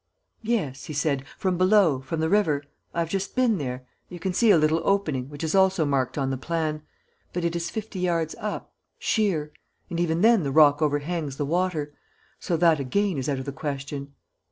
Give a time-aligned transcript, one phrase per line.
[0.41, 1.25] "Yes," he said.
[1.37, 4.81] "From below, from the river I have just been there you can see a little
[4.83, 6.81] opening, which is also marked on the plan.
[7.33, 9.53] But it is fifty yards up, sheer;
[9.91, 11.93] and even then the rock overhangs the water.
[12.39, 14.15] So that again is out of the question."